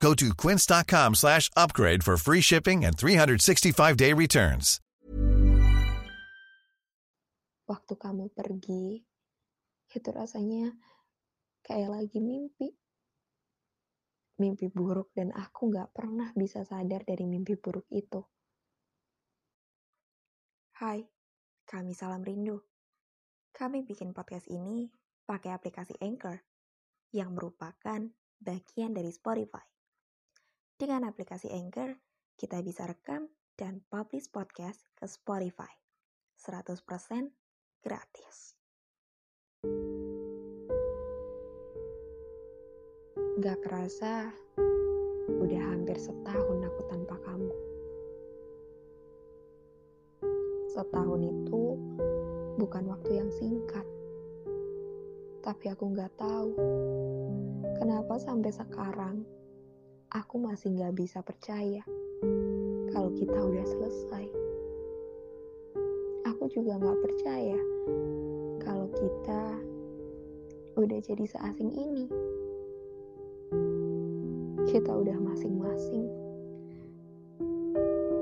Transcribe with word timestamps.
Go 0.00 0.12
to 0.14 0.36
quince.com 0.36 1.16
slash 1.16 1.48
upgrade 1.56 2.04
for 2.04 2.16
free 2.16 2.44
shipping 2.44 2.84
and 2.84 2.96
365-day 2.96 4.12
returns. 4.12 4.80
Waktu 7.66 7.98
kamu 7.98 8.30
pergi, 8.30 9.02
itu 9.90 10.08
rasanya 10.14 10.70
kayak 11.66 11.90
lagi 11.90 12.22
mimpi. 12.22 12.70
Mimpi 14.36 14.70
buruk 14.70 15.10
dan 15.16 15.32
aku 15.34 15.72
gak 15.72 15.90
pernah 15.96 16.30
bisa 16.36 16.62
sadar 16.62 17.02
dari 17.02 17.26
mimpi 17.26 17.56
buruk 17.58 17.88
itu. 17.90 18.22
Hai, 20.76 21.08
kami 21.64 21.96
Salam 21.96 22.20
Rindu. 22.22 22.60
Kami 23.56 23.82
bikin 23.82 24.12
podcast 24.12 24.46
ini 24.52 24.92
pakai 25.24 25.56
aplikasi 25.56 25.96
Anchor 26.04 26.44
yang 27.16 27.32
merupakan 27.32 28.12
bagian 28.38 28.92
dari 28.92 29.08
Spotify. 29.08 29.75
Dengan 30.76 31.08
aplikasi 31.08 31.48
Anchor, 31.48 31.96
kita 32.36 32.60
bisa 32.60 32.84
rekam 32.84 33.32
dan 33.56 33.80
publish 33.88 34.28
podcast 34.28 34.84
ke 34.92 35.08
Spotify. 35.08 35.72
100% 36.36 36.84
gratis. 37.80 38.60
Gak 43.40 43.58
kerasa, 43.64 44.28
udah 45.40 45.62
hampir 45.64 45.96
setahun 45.96 46.68
aku 46.68 46.80
tanpa 46.92 47.16
kamu. 47.24 47.52
Setahun 50.76 51.20
itu 51.24 51.62
bukan 52.60 52.84
waktu 52.92 53.24
yang 53.24 53.32
singkat. 53.32 53.88
Tapi 55.40 55.72
aku 55.72 55.88
nggak 55.88 56.12
tahu 56.20 56.52
kenapa 57.80 58.20
sampai 58.20 58.52
sekarang 58.52 59.24
aku 60.14 60.38
masih 60.38 60.70
nggak 60.70 60.94
bisa 60.94 61.18
percaya 61.18 61.82
kalau 62.94 63.10
kita 63.18 63.34
udah 63.34 63.66
selesai. 63.66 64.26
Aku 66.30 66.46
juga 66.54 66.78
nggak 66.78 67.00
percaya 67.02 67.58
kalau 68.62 68.86
kita 68.94 69.42
udah 70.78 70.98
jadi 71.02 71.24
seasing 71.26 71.72
ini. 71.74 72.06
Kita 74.70 74.92
udah 74.94 75.18
masing-masing. 75.18 76.06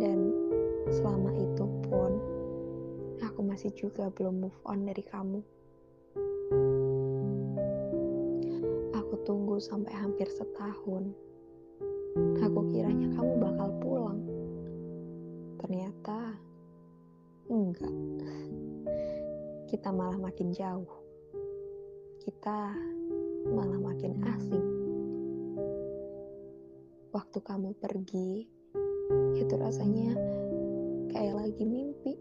Dan 0.00 0.32
selama 0.92 1.32
itu 1.36 1.64
pun 1.88 2.12
aku 3.20 3.40
masih 3.44 3.72
juga 3.76 4.08
belum 4.16 4.48
move 4.48 4.60
on 4.64 4.88
dari 4.88 5.04
kamu. 5.04 5.40
Aku 8.96 9.14
tunggu 9.28 9.60
sampai 9.60 9.92
hampir 9.92 10.28
setahun. 10.32 11.12
Aku 12.16 12.60
kiranya 12.72 13.12
kamu 13.12 13.32
bakal 13.36 13.68
pulang. 13.78 14.20
Ternyata 15.60 16.36
enggak. 17.52 17.94
Kita 19.68 19.92
malah 19.92 20.16
makin 20.16 20.48
jauh. 20.56 20.92
Kita 22.24 22.72
malah 23.52 23.80
makin 23.80 24.16
asing. 24.32 24.66
Waktu 27.12 27.38
kamu 27.44 27.76
pergi, 27.80 28.48
itu 29.36 29.54
rasanya 29.56 30.16
kayak 31.12 31.34
lagi 31.36 31.64
mimpi 31.64 32.16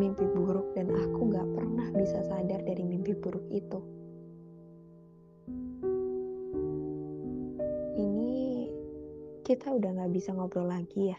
mimpi 0.00 0.24
buruk 0.32 0.72
dan 0.72 0.88
aku 0.88 1.28
gak 1.28 1.44
pernah 1.52 1.88
bisa 1.92 2.24
sadar 2.24 2.64
dari 2.64 2.80
mimpi 2.80 3.12
buruk 3.12 3.44
itu. 3.52 3.99
Kita 9.50 9.66
udah 9.74 9.90
gak 9.98 10.14
bisa 10.14 10.30
ngobrol 10.30 10.70
lagi 10.70 11.10
ya. 11.10 11.18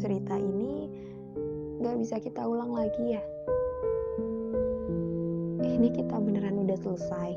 Cerita 0.00 0.40
ini 0.40 0.88
gak 1.84 2.00
bisa 2.00 2.16
kita 2.16 2.48
ulang 2.48 2.72
lagi 2.72 3.12
ya. 3.12 3.20
Ini 5.60 5.92
kita 5.92 6.16
beneran 6.16 6.64
udah 6.64 6.80
selesai. 6.80 7.36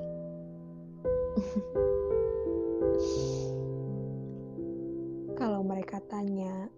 Kalau 5.44 5.68
mereka 5.68 6.00
tanya, 6.08 6.72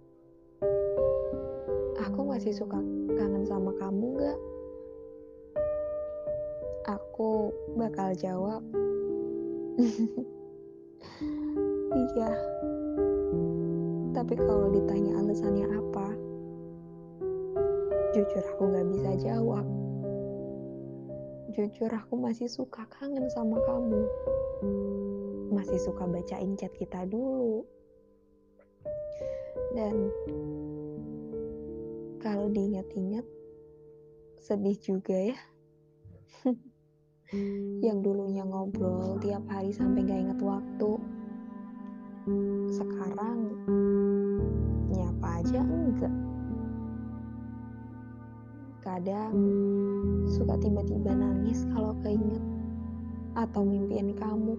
aku 2.02 2.26
masih 2.26 2.58
suka 2.58 2.82
kangen 3.22 3.46
sama 3.46 3.70
kamu 3.78 4.18
gak? 4.18 4.42
Aku 6.90 7.54
bakal 7.78 8.18
jawab, 8.18 8.66
iya. 11.96 12.32
Tapi 14.12 14.34
kalau 14.36 14.68
ditanya 14.72 15.18
alasannya 15.20 15.68
apa, 15.72 16.08
jujur 18.16 18.44
aku 18.56 18.64
gak 18.72 18.88
bisa 18.92 19.12
jawab. 19.20 19.66
Jujur 21.52 21.92
aku 21.92 22.16
masih 22.16 22.48
suka 22.48 22.88
kangen 22.88 23.28
sama 23.32 23.60
kamu. 23.64 24.04
Masih 25.52 25.80
suka 25.80 26.08
bacain 26.08 26.56
chat 26.56 26.72
kita 26.76 27.04
dulu. 27.08 27.64
Dan 29.72 30.12
kalau 32.20 32.52
diingat-ingat 32.52 33.24
sedih 34.42 34.78
juga 34.82 35.16
ya 35.16 35.38
yang 37.86 38.04
dulunya 38.04 38.44
ngobrol 38.44 39.16
tiap 39.24 39.46
hari 39.48 39.72
sampai 39.72 40.04
gak 40.04 40.22
inget 40.28 40.40
waktu 40.44 40.92
sekarang 42.70 43.50
nyapa 44.94 45.42
aja? 45.42 45.62
Enggak. 45.66 46.14
Kadang 48.82 49.34
suka 50.30 50.58
tiba-tiba 50.62 51.14
nangis 51.14 51.66
kalau 51.74 51.98
keinget 52.06 52.42
atau 53.34 53.66
mimpiin 53.66 54.14
kamu. 54.18 54.54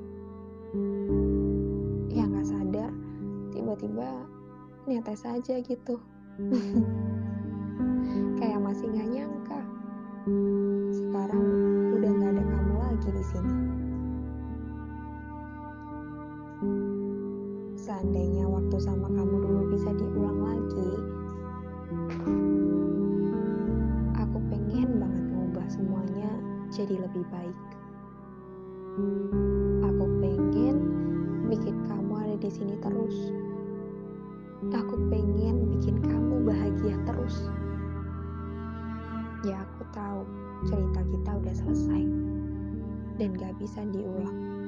Yang 2.10 2.28
gak 2.34 2.48
sadar 2.50 2.90
tiba-tiba 3.54 4.08
netes 4.90 5.22
aja 5.22 5.54
gitu. 5.62 5.94
Kayak 8.42 8.60
masih 8.62 8.90
nggak 8.90 9.10
nyangka. 9.10 9.60
Sekarang 10.90 11.44
udah 11.94 12.10
nggak 12.10 12.30
ada 12.34 12.42
kamu 12.42 12.74
lagi 12.78 13.08
di 13.14 13.24
sini 13.26 13.81
seandainya 17.82 18.46
waktu 18.46 18.78
sama 18.78 19.10
kamu 19.10 19.42
dulu 19.42 19.74
bisa 19.74 19.90
diulang 19.98 20.38
lagi 20.46 20.90
aku 24.14 24.38
pengen 24.46 25.02
banget 25.02 25.24
ngubah 25.34 25.66
semuanya 25.66 26.30
jadi 26.72 27.04
lebih 27.04 27.24
baik. 27.28 27.58
Aku 29.84 30.04
pengen 30.24 30.76
bikin 31.52 31.76
kamu 31.84 32.12
ada 32.16 32.36
di 32.40 32.48
sini 32.48 32.80
terus. 32.80 33.28
Aku 34.72 34.96
pengen 35.12 35.68
bikin 35.76 36.00
kamu 36.00 36.48
bahagia 36.48 36.96
terus. 37.04 37.50
Ya 39.44 39.60
aku 39.68 39.82
tahu 39.92 40.24
cerita 40.64 41.00
kita 41.12 41.30
udah 41.44 41.54
selesai 41.60 42.02
dan 43.20 43.28
gak 43.36 43.52
bisa 43.60 43.84
diulang. 43.92 44.61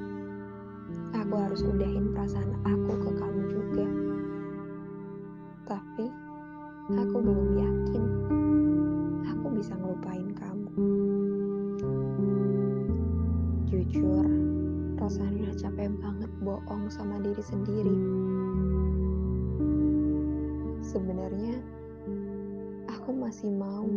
Aku 1.15 1.39
harus 1.39 1.63
udahin 1.63 2.11
perasaan 2.11 2.59
aku 2.67 2.91
ke 2.99 3.11
kamu 3.15 3.41
juga. 3.47 3.87
Tapi 5.63 6.05
aku 6.91 7.17
belum 7.23 7.49
yakin 7.55 8.03
aku 9.23 9.45
bisa 9.55 9.79
ngelupain 9.79 10.35
kamu. 10.35 10.69
Jujur, 13.71 14.27
rasanya 14.99 15.55
capek 15.55 15.95
banget 16.03 16.31
bohong 16.43 16.91
sama 16.91 17.23
diri 17.23 17.43
sendiri. 17.47 17.95
Sebenarnya 20.83 21.63
aku 22.91 23.15
masih 23.15 23.55
mau 23.55 23.87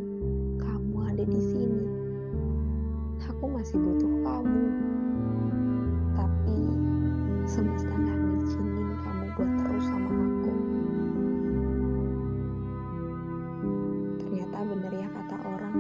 kamu 0.63 0.97
ada 1.03 1.25
di 1.27 1.41
sini. 1.43 1.83
Aku 3.27 3.51
masih 3.51 3.75
butuh 3.75 4.13
kamu 4.23 4.63
semesta 7.59 7.91
gak 7.91 8.15
ngizinin 8.15 8.95
kamu 9.03 9.25
buat 9.35 9.51
terus 9.59 9.85
sama 9.91 10.11
aku. 10.15 10.53
Ternyata 14.23 14.59
bener 14.63 14.93
ya 14.95 15.09
kata 15.11 15.37
orang, 15.43 15.77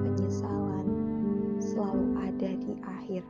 penyesalan 0.00 0.86
selalu 1.60 2.04
ada 2.24 2.50
di 2.56 2.72
akhir. 2.88 3.22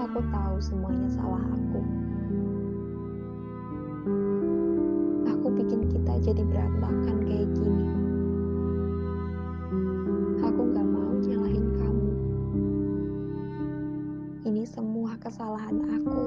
Aku 0.00 0.18
tahu 0.32 0.56
semuanya 0.64 1.12
salah 1.12 1.44
aku. 1.44 1.80
Aku 5.28 5.46
bikin 5.60 5.92
kita 5.92 6.12
jadi 6.24 6.40
berantakan. 6.40 7.05
Kesalahan 15.26 15.82
aku. 15.90 16.24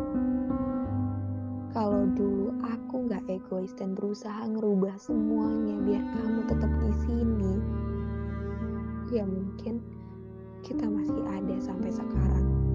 Kalau 1.72 2.04
dulu 2.20 2.52
aku 2.68 3.08
gak 3.08 3.24
egois 3.32 3.72
dan 3.80 3.96
berusaha 3.96 4.44
ngerubah 4.44 5.00
semuanya 5.00 5.80
biar 5.88 6.04
kamu 6.20 6.42
tetap 6.52 6.72
di 6.84 6.92
sini, 7.08 7.54
ya 9.16 9.24
mungkin 9.24 9.80
kita 10.68 10.84
masih 10.84 11.24
ada 11.32 11.56
sampai 11.64 11.96
sekarang. 11.96 12.69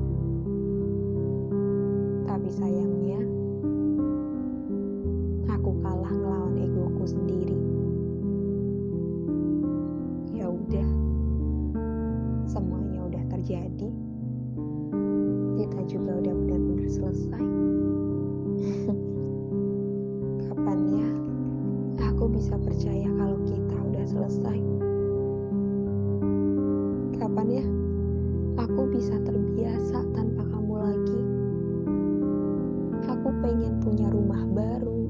Pengen 33.45 33.77
punya 33.85 34.09
rumah 34.09 34.41
baru. 34.49 35.05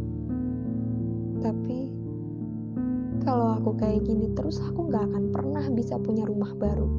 Tapi 1.39 1.79
kalau 3.23 3.55
aku 3.55 3.79
kayak 3.79 4.03
gini 4.03 4.35
terus 4.35 4.59
aku 4.59 4.91
gak 4.91 5.07
akan 5.07 5.31
pernah 5.31 5.63
bisa 5.71 5.95
punya 6.03 6.27
rumah 6.27 6.51
baru. 6.59 6.91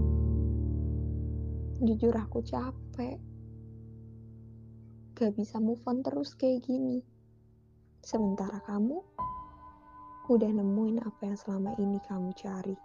Jujur 1.83 2.15
aku 2.15 2.39
capek. 2.39 3.19
Gak 5.11 5.35
bisa 5.35 5.59
move 5.59 5.83
on 5.83 5.99
terus 6.07 6.39
kayak 6.39 6.63
gini. 6.63 7.03
Sementara 7.99 8.63
kamu 8.63 9.03
udah 10.31 10.51
nemuin 10.55 11.03
apa 11.03 11.19
yang 11.27 11.35
selama 11.35 11.75
ini 11.75 11.99
kamu 12.07 12.31
cari. 12.31 12.84